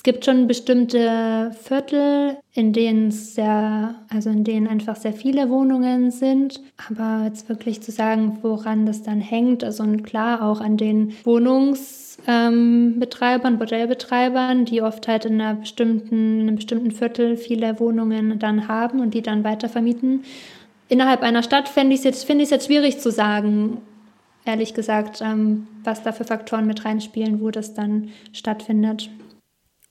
[0.00, 5.50] es gibt schon bestimmte Viertel, in denen es sehr, also in denen einfach sehr viele
[5.50, 6.62] Wohnungen sind.
[6.88, 13.52] Aber jetzt wirklich zu sagen, woran das dann hängt, also klar auch an den Wohnungsbetreibern,
[13.52, 18.68] ähm, Bordellbetreibern, die oft halt in einer bestimmten, in einem bestimmten Viertel viele Wohnungen dann
[18.68, 20.24] haben und die dann weitervermieten.
[20.88, 23.82] Innerhalb einer Stadt fände ich es jetzt, finde ich es jetzt schwierig zu sagen,
[24.46, 29.10] ehrlich gesagt, ähm, was da für Faktoren mit reinspielen, wo das dann stattfindet.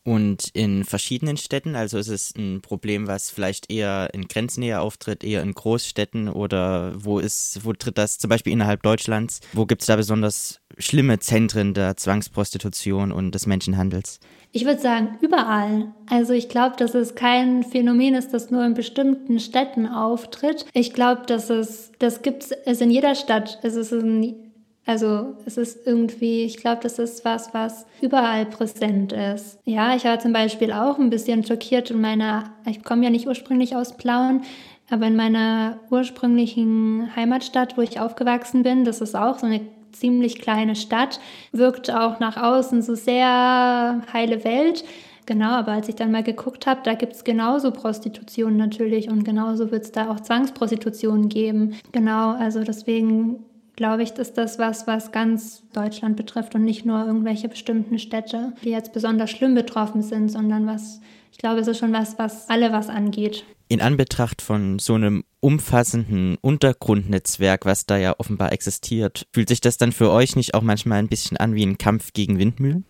[0.09, 5.23] Und in verschiedenen Städten, also ist es ein Problem, was vielleicht eher in Grenznähe auftritt,
[5.23, 9.39] eher in Großstädten oder wo ist, wo tritt das zum Beispiel innerhalb Deutschlands?
[9.53, 14.19] Wo gibt es da besonders schlimme Zentren der Zwangsprostitution und des Menschenhandels?
[14.51, 15.93] Ich würde sagen, überall.
[16.09, 20.65] Also ich glaube, dass es kein Phänomen ist, das nur in bestimmten Städten auftritt.
[20.73, 23.59] Ich glaube, dass es, das gibt es in jeder Stadt.
[23.61, 24.48] Es ist in
[24.89, 29.59] also es ist irgendwie, ich glaube, das ist was, was überall präsent ist.
[29.63, 33.27] Ja, ich war zum Beispiel auch ein bisschen schockiert in meiner, ich komme ja nicht
[33.27, 34.41] ursprünglich aus Plauen,
[34.89, 40.39] aber in meiner ursprünglichen Heimatstadt, wo ich aufgewachsen bin, das ist auch so eine ziemlich
[40.39, 41.19] kleine Stadt,
[41.51, 44.83] wirkt auch nach außen so sehr heile Welt.
[45.27, 49.23] Genau, aber als ich dann mal geguckt habe, da gibt es genauso Prostitution natürlich und
[49.23, 51.75] genauso wird es da auch Zwangsprostitution geben.
[51.91, 53.45] Genau, also deswegen
[53.79, 58.51] glaube ich, ist das was, was ganz Deutschland betrifft und nicht nur irgendwelche bestimmten Städte,
[58.61, 60.99] die jetzt besonders schlimm betroffen sind, sondern was,
[61.31, 63.45] ich glaube, es ist schon was, was alle was angeht.
[63.69, 69.77] In Anbetracht von so einem umfassenden Untergrundnetzwerk, was da ja offenbar existiert, fühlt sich das
[69.77, 72.83] dann für euch nicht auch manchmal ein bisschen an wie ein Kampf gegen Windmühlen?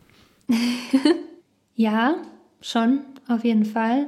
[1.75, 2.15] ja,
[2.61, 4.07] schon, auf jeden Fall.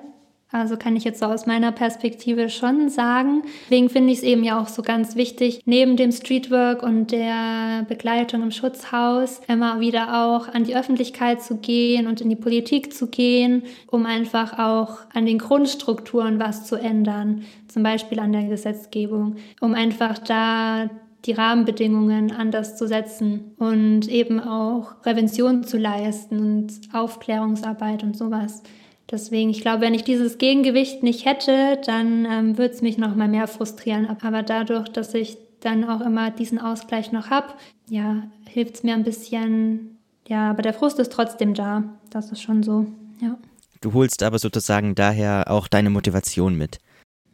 [0.51, 3.43] Also kann ich jetzt so aus meiner Perspektive schon sagen.
[3.63, 7.85] Deswegen finde ich es eben ja auch so ganz wichtig, neben dem Streetwork und der
[7.87, 12.93] Begleitung im Schutzhaus immer wieder auch an die Öffentlichkeit zu gehen und in die Politik
[12.93, 18.43] zu gehen, um einfach auch an den Grundstrukturen was zu ändern, zum Beispiel an der
[18.43, 20.89] Gesetzgebung, um einfach da
[21.25, 28.63] die Rahmenbedingungen anders zu setzen und eben auch Prävention zu leisten und Aufklärungsarbeit und sowas.
[29.11, 33.15] Deswegen, ich glaube, wenn ich dieses Gegengewicht nicht hätte, dann ähm, würde es mich noch
[33.15, 34.07] mal mehr frustrieren.
[34.21, 37.53] Aber dadurch, dass ich dann auch immer diesen Ausgleich noch habe,
[37.89, 39.97] ja, hilft es mir ein bisschen.
[40.27, 41.83] Ja, aber der Frust ist trotzdem da.
[42.09, 42.85] Das ist schon so,
[43.21, 43.37] ja.
[43.81, 46.79] Du holst aber sozusagen daher auch deine Motivation mit.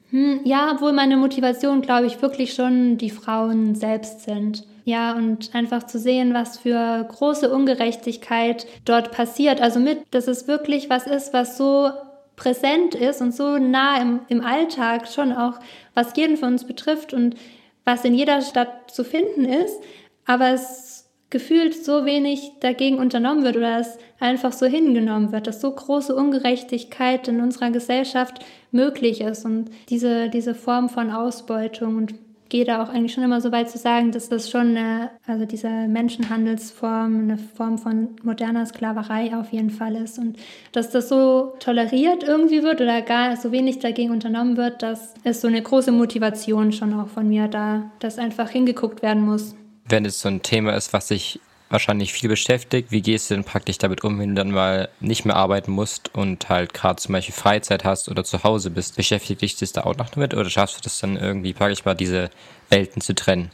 [0.10, 4.66] Hm, ja, obwohl meine Motivation, glaube ich, wirklich schon die Frauen selbst sind.
[4.88, 9.60] Ja, und einfach zu sehen, was für große Ungerechtigkeit dort passiert.
[9.60, 11.92] Also mit, dass es wirklich was ist, was so
[12.38, 15.60] präsent ist und so nah im, im Alltag schon auch,
[15.94, 17.36] was jeden von uns betrifft und
[17.84, 19.78] was in jeder Stadt zu finden ist,
[20.26, 25.60] aber es gefühlt so wenig dagegen unternommen wird oder es einfach so hingenommen wird, dass
[25.60, 28.40] so große Ungerechtigkeit in unserer Gesellschaft
[28.72, 32.14] möglich ist und diese, diese Form von Ausbeutung und
[32.50, 35.46] gehe da auch eigentlich schon immer so weit zu sagen, dass das schon eine, also
[35.46, 40.38] diese Menschenhandelsform eine Form von moderner Sklaverei auf jeden Fall ist und
[40.72, 45.42] dass das so toleriert irgendwie wird oder gar so wenig dagegen unternommen wird, das ist
[45.42, 49.56] so eine große Motivation schon auch von mir da, dass einfach hingeguckt werden muss.
[49.90, 52.92] Wenn es so ein Thema ist, was sich wahrscheinlich viel beschäftigt.
[52.92, 56.14] Wie gehst du denn praktisch damit um, wenn du dann mal nicht mehr arbeiten musst
[56.16, 58.96] und halt gerade zum Beispiel Freizeit hast oder zu Hause bist?
[58.96, 61.96] Beschäftigt dich das da auch noch damit oder schaffst du das dann irgendwie, praktisch mal,
[61.96, 62.30] diese
[62.70, 63.52] Welten zu trennen?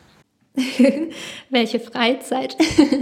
[1.49, 2.55] Welche Freizeit?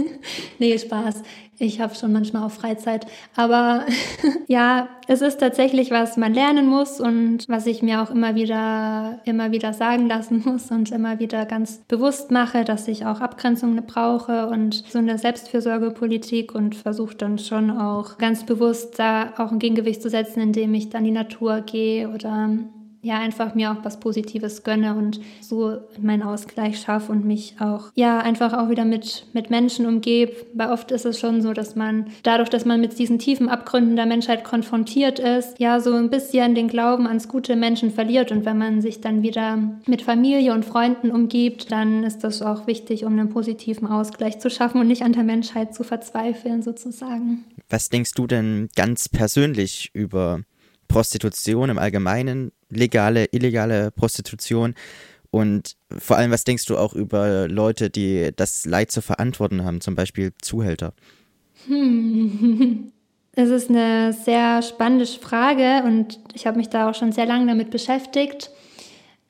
[0.58, 1.22] nee, Spaß.
[1.58, 3.06] Ich habe schon manchmal auch Freizeit.
[3.36, 3.84] Aber
[4.48, 9.20] ja, es ist tatsächlich, was man lernen muss und was ich mir auch immer wieder,
[9.26, 13.84] immer wieder sagen lassen muss und immer wieder ganz bewusst mache, dass ich auch Abgrenzungen
[13.86, 19.58] brauche und so eine Selbstfürsorgepolitik und versuche dann schon auch ganz bewusst da auch ein
[19.58, 22.50] Gegengewicht zu setzen, indem ich dann in die Natur gehe oder
[23.02, 27.90] ja einfach mir auch was Positives gönne und so meinen Ausgleich schaffe und mich auch
[27.94, 30.32] ja einfach auch wieder mit mit Menschen umgebe.
[30.54, 33.96] Weil oft ist es schon so, dass man dadurch, dass man mit diesen tiefen Abgründen
[33.96, 38.44] der Menschheit konfrontiert ist, ja so ein bisschen den Glauben ans gute Menschen verliert und
[38.44, 43.04] wenn man sich dann wieder mit Familie und Freunden umgibt, dann ist das auch wichtig,
[43.04, 47.44] um einen positiven Ausgleich zu schaffen und nicht an der Menschheit zu verzweifeln sozusagen.
[47.68, 50.40] Was denkst du denn ganz persönlich über
[50.88, 54.74] Prostitution im Allgemeinen, legale, illegale Prostitution.
[55.30, 59.80] Und vor allem, was denkst du auch über Leute, die das Leid zu verantworten haben,
[59.80, 60.92] zum Beispiel Zuhälter?
[61.66, 62.92] Hm.
[63.34, 67.46] Es ist eine sehr spannende Frage und ich habe mich da auch schon sehr lange
[67.46, 68.50] damit beschäftigt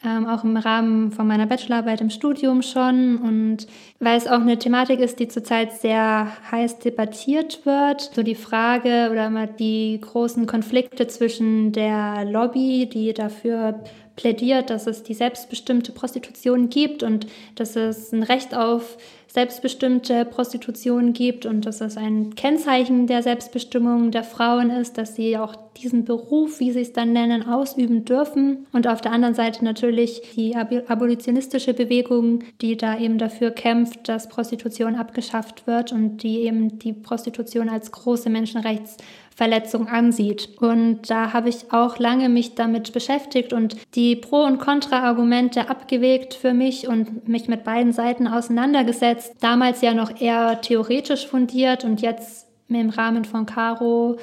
[0.04, 3.66] ähm, auch im Rahmen von meiner Bachelorarbeit im Studium schon und
[4.00, 8.10] weil es auch eine Thematik ist, die zurzeit sehr heiß debattiert wird.
[8.14, 13.80] So die Frage oder immer die großen Konflikte zwischen der Lobby, die dafür
[14.16, 21.14] plädiert, dass es die selbstbestimmte Prostitution gibt und dass es ein Recht auf selbstbestimmte Prostitution
[21.14, 26.04] gibt und dass es ein Kennzeichen der Selbstbestimmung der Frauen ist, dass sie auch diesen
[26.04, 28.66] Beruf, wie sie es dann nennen, ausüben dürfen.
[28.72, 34.28] Und auf der anderen Seite natürlich die abolitionistische Bewegung, die da eben dafür kämpft, dass
[34.28, 38.96] Prostitution abgeschafft wird und die eben die Prostitution als große Menschenrechts
[39.34, 40.50] Verletzung ansieht.
[40.60, 46.34] Und da habe ich auch lange mich damit beschäftigt und die Pro- und Kontra-Argumente abgewegt
[46.34, 49.36] für mich und mich mit beiden Seiten auseinandergesetzt.
[49.40, 54.16] Damals ja noch eher theoretisch fundiert und jetzt im Rahmen von Caro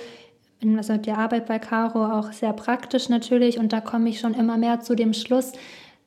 [0.78, 4.58] also der Arbeit bei Caro auch sehr praktisch natürlich und da komme ich schon immer
[4.58, 5.54] mehr zu dem Schluss,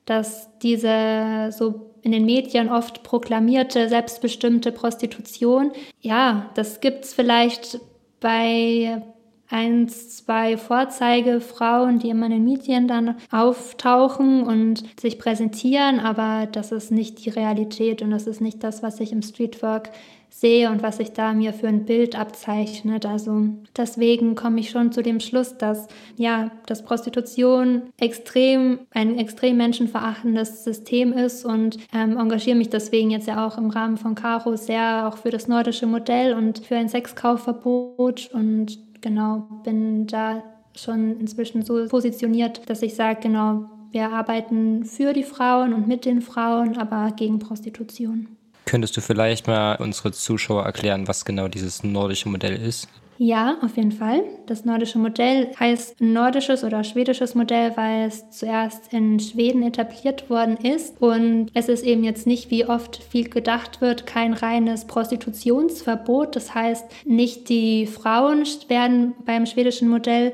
[0.05, 7.79] dass diese so in den Medien oft proklamierte selbstbestimmte Prostitution, ja, das gibt es vielleicht
[8.19, 9.01] bei
[9.49, 16.71] ein, zwei Vorzeigefrauen, die immer in den Medien dann auftauchen und sich präsentieren, aber das
[16.71, 19.91] ist nicht die Realität und das ist nicht das, was ich im Streetwork
[20.33, 23.05] sehe und was sich da mir für ein Bild abzeichnet.
[23.05, 29.57] Also deswegen komme ich schon zu dem Schluss, dass ja, dass Prostitution extrem ein extrem
[29.57, 34.55] menschenverachtendes System ist und ähm, engagiere mich deswegen jetzt ja auch im Rahmen von Caro
[34.55, 40.43] sehr auch für das nordische Modell und für ein Sexkaufverbot und genau bin da
[40.75, 46.05] schon inzwischen so positioniert, dass ich sage, genau, wir arbeiten für die Frauen und mit
[46.05, 48.35] den Frauen, aber gegen Prostitution.
[48.65, 52.87] Könntest du vielleicht mal unsere Zuschauer erklären, was genau dieses nordische Modell ist?
[53.19, 54.23] Ja, auf jeden Fall.
[54.47, 60.57] Das nordische Modell heißt nordisches oder schwedisches Modell, weil es zuerst in Schweden etabliert worden
[60.57, 60.99] ist.
[61.01, 66.35] Und es ist eben jetzt nicht, wie oft viel gedacht wird, kein reines Prostitutionsverbot.
[66.35, 70.33] Das heißt, nicht die Frauen werden beim schwedischen Modell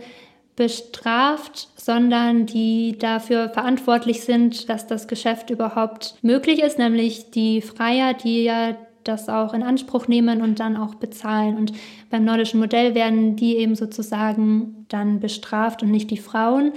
[0.60, 8.14] bestraft, sondern die dafür verantwortlich sind, dass das Geschäft überhaupt möglich ist, nämlich die Freier,
[8.14, 11.56] die ja das auch in Anspruch nehmen und dann auch bezahlen.
[11.56, 11.72] Und
[12.10, 16.74] beim nordischen Modell werden die eben sozusagen dann bestraft und nicht die Frauen.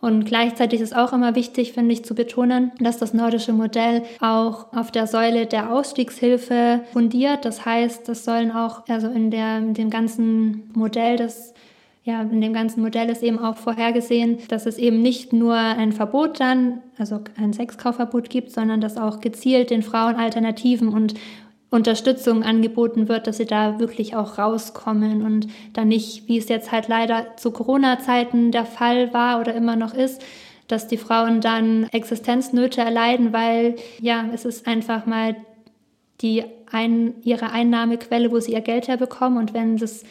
[0.00, 4.72] Und gleichzeitig ist auch immer wichtig, finde ich, zu betonen, dass das nordische Modell auch
[4.72, 7.44] auf der Säule der Ausstiegshilfe fundiert.
[7.44, 11.54] Das heißt, das sollen auch, also in, der, in dem ganzen Modell des
[12.02, 15.92] ja, in dem ganzen Modell ist eben auch vorhergesehen, dass es eben nicht nur ein
[15.92, 21.14] Verbot dann, also ein Sexkaufverbot gibt, sondern dass auch gezielt den Frauen Alternativen und
[21.70, 26.72] Unterstützung angeboten wird, dass sie da wirklich auch rauskommen und dann nicht, wie es jetzt
[26.72, 30.22] halt leider zu Corona-Zeiten der Fall war oder immer noch ist,
[30.66, 35.36] dass die Frauen dann Existenznöte erleiden, weil ja, es ist einfach mal
[36.22, 40.04] die ein, ihre Einnahmequelle, wo sie ihr Geld herbekommen und wenn das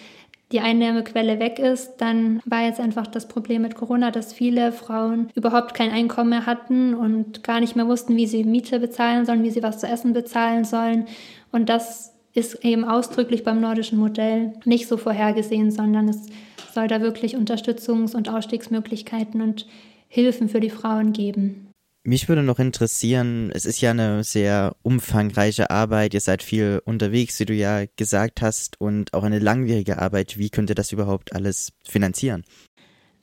[0.51, 5.29] die Einnahmequelle weg ist, dann war jetzt einfach das Problem mit Corona, dass viele Frauen
[5.35, 9.43] überhaupt kein Einkommen mehr hatten und gar nicht mehr wussten, wie sie Miete bezahlen sollen,
[9.43, 11.05] wie sie was zu essen bezahlen sollen.
[11.51, 16.27] Und das ist eben ausdrücklich beim nordischen Modell nicht so vorhergesehen, sondern es
[16.73, 19.67] soll da wirklich Unterstützungs- und Ausstiegsmöglichkeiten und
[20.07, 21.68] Hilfen für die Frauen geben.
[22.03, 27.37] Mich würde noch interessieren, es ist ja eine sehr umfangreiche Arbeit, ihr seid viel unterwegs,
[27.41, 30.37] wie du ja gesagt hast, und auch eine langwierige Arbeit.
[30.37, 32.45] Wie könnt ihr das überhaupt alles finanzieren?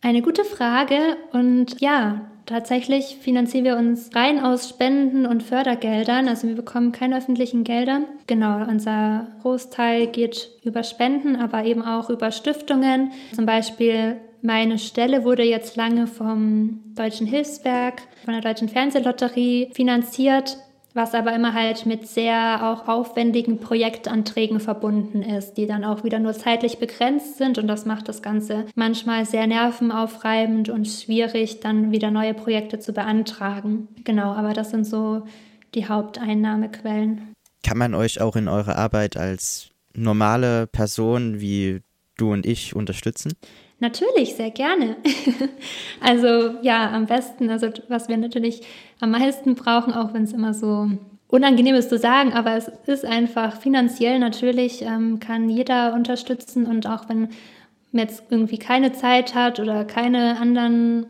[0.03, 6.47] Eine gute Frage und ja, tatsächlich finanzieren wir uns rein aus Spenden und Fördergeldern, also
[6.47, 8.03] wir bekommen keine öffentlichen Gelder.
[8.27, 15.25] Genau, unser Großteil geht über Spenden, aber eben auch über Stiftungen, zum Beispiel meine Stelle
[15.25, 20.59] wurde jetzt lange vom Deutschen Hilfswerk, von der Deutschen Fernsehlotterie finanziert,
[20.96, 26.18] was aber immer halt mit sehr auch aufwendigen Projektanträgen verbunden ist, die dann auch wieder
[26.18, 31.92] nur zeitlich begrenzt sind und das macht das Ganze manchmal sehr nervenaufreibend und schwierig, dann
[31.92, 33.88] wieder neue Projekte zu beantragen.
[34.05, 35.25] Genau, aber das sind so
[35.75, 37.35] die Haupteinnahmequellen.
[37.62, 41.83] Kann man euch auch in eurer Arbeit als normale Person wie
[42.16, 43.35] du und ich unterstützen?
[43.79, 44.97] Natürlich, sehr gerne.
[46.01, 48.62] also ja, am besten, also was wir natürlich
[49.01, 50.91] am meisten brauchen, auch wenn es immer so
[51.29, 56.87] unangenehm ist zu sagen, aber es ist einfach finanziell natürlich, ähm, kann jeder unterstützen und
[56.87, 57.29] auch wenn
[57.93, 61.07] man jetzt irgendwie keine Zeit hat oder keine anderen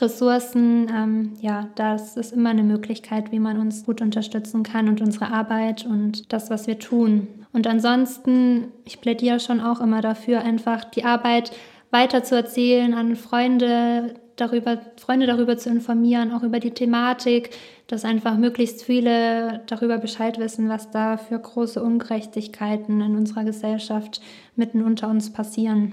[0.00, 5.00] Ressourcen, ähm, ja, das ist immer eine Möglichkeit, wie man uns gut unterstützen kann und
[5.00, 7.26] unsere Arbeit und das, was wir tun.
[7.52, 11.50] Und ansonsten, ich plädiere schon auch immer dafür, einfach die Arbeit
[11.90, 17.50] weiter zu erzählen, an Freunde darüber, Freunde darüber zu informieren, auch über die Thematik,
[17.86, 24.20] dass einfach möglichst viele darüber Bescheid wissen, was da für große Ungerechtigkeiten in unserer Gesellschaft
[24.56, 25.92] mitten unter uns passieren.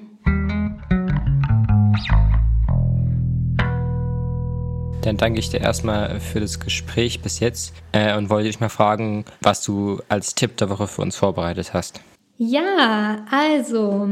[5.02, 8.70] Dann danke ich dir erstmal für das Gespräch bis jetzt äh, und wollte dich mal
[8.70, 12.02] fragen, was du als Tipp der Woche für uns vorbereitet hast.
[12.38, 14.10] Ja, also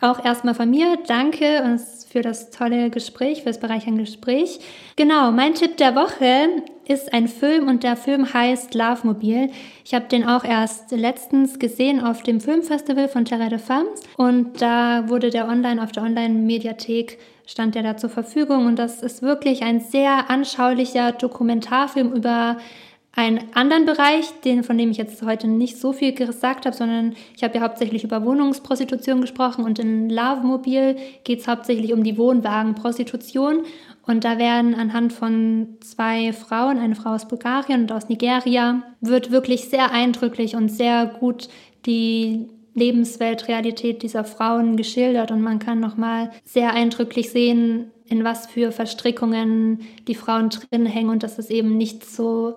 [0.00, 1.78] auch erstmal von mir danke
[2.10, 4.60] für das tolle Gespräch, für das bereichernde Gespräch.
[4.96, 9.50] Genau, mein Tipp der Woche ist ein Film und der Film heißt Love Mobile.
[9.84, 14.60] Ich habe den auch erst letztens gesehen auf dem Filmfestival von Terre de Femmes und
[14.60, 19.22] da wurde der online auf der Online-Mediathek stand der da zur Verfügung und das ist
[19.22, 22.58] wirklich ein sehr anschaulicher Dokumentarfilm über
[23.16, 27.14] einen anderen Bereich, den, von dem ich jetzt heute nicht so viel gesagt habe, sondern
[27.34, 32.04] ich habe ja hauptsächlich über Wohnungsprostitution gesprochen und in Love Mobil geht es hauptsächlich um
[32.04, 33.64] die Wohnwagenprostitution.
[34.06, 39.30] Und da werden anhand von zwei Frauen, eine Frau aus Bulgarien und aus Nigeria, wird
[39.30, 41.48] wirklich sehr eindrücklich und sehr gut
[41.86, 48.72] die Lebensweltrealität dieser Frauen geschildert und man kann nochmal sehr eindrücklich sehen, in was für
[48.72, 52.56] Verstrickungen die Frauen drin hängen und dass es eben nicht so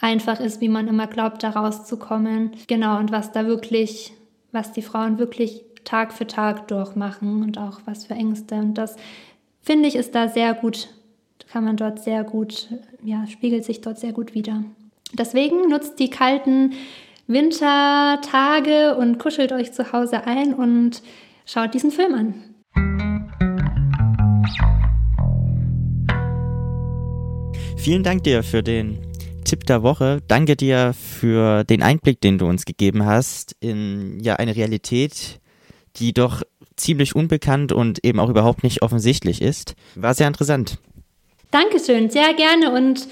[0.00, 2.52] einfach ist, wie man immer glaubt, da rauszukommen.
[2.66, 4.12] Genau, und was da wirklich,
[4.52, 8.56] was die Frauen wirklich Tag für Tag durchmachen und auch was für Ängste.
[8.56, 8.96] Und das
[9.62, 10.88] finde ich ist da sehr gut,
[11.50, 12.68] kann man dort sehr gut,
[13.02, 14.64] ja, spiegelt sich dort sehr gut wieder.
[15.14, 16.74] Deswegen nutzt die kalten
[17.28, 21.02] Wintertage und kuschelt euch zu Hause ein und
[21.44, 22.34] schaut diesen Film an.
[27.76, 29.05] Vielen Dank dir für den
[29.46, 30.22] Tipp der Woche.
[30.26, 35.40] Danke dir für den Einblick, den du uns gegeben hast in ja eine Realität,
[35.96, 36.42] die doch
[36.76, 39.74] ziemlich unbekannt und eben auch überhaupt nicht offensichtlich ist.
[39.94, 40.78] War sehr interessant.
[41.50, 43.06] Dankeschön, sehr gerne und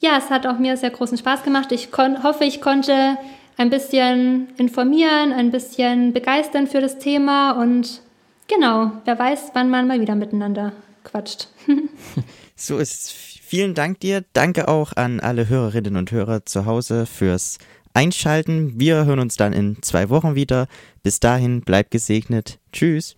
[0.00, 1.72] ja, es hat auch mir sehr großen Spaß gemacht.
[1.72, 3.16] Ich hoffe, ich konnte
[3.56, 8.02] ein bisschen informieren, ein bisschen begeistern für das Thema und
[8.48, 10.72] genau, wer weiß, wann man mal wieder miteinander
[11.04, 11.48] quatscht.
[12.56, 13.37] so ist.
[13.48, 14.26] Vielen Dank dir.
[14.34, 17.56] Danke auch an alle Hörerinnen und Hörer zu Hause fürs
[17.94, 18.78] Einschalten.
[18.78, 20.66] Wir hören uns dann in zwei Wochen wieder.
[21.02, 22.58] Bis dahin, bleibt gesegnet.
[22.74, 23.14] Tschüss.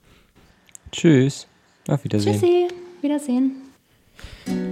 [0.92, 1.48] Tschüss.
[1.88, 2.34] Auf Wiedersehen.
[2.34, 2.68] Tschüssi.
[3.02, 3.56] Wiedersehen.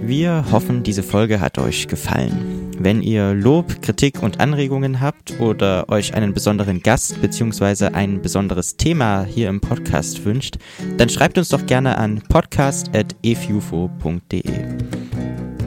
[0.01, 2.71] Wir hoffen, diese Folge hat euch gefallen.
[2.79, 7.87] Wenn ihr Lob, Kritik und Anregungen habt oder euch einen besonderen Gast bzw.
[7.87, 10.55] ein besonderes Thema hier im Podcast wünscht,
[10.95, 15.18] dann schreibt uns doch gerne an podcast.efufo.de.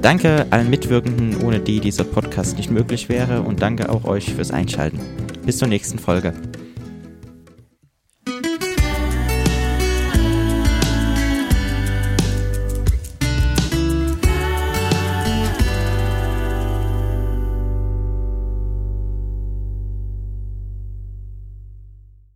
[0.03, 4.51] Danke allen Mitwirkenden, ohne die dieser Podcast nicht möglich wäre und danke auch euch fürs
[4.51, 4.99] Einschalten.
[5.47, 6.35] Bis zur nächsten Folge.